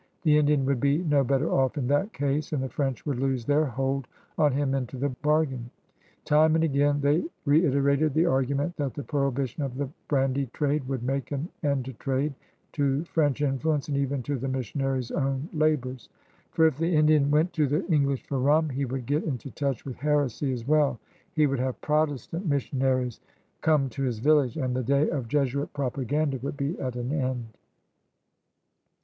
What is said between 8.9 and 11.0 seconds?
the prohibition of the brandy trade